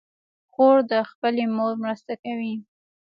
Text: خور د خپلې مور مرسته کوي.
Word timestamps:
خور 0.53 0.77
د 0.91 0.93
خپلې 1.09 1.43
مور 1.55 1.73
مرسته 1.83 2.13
کوي. 2.23 2.53